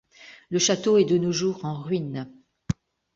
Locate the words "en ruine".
1.63-2.27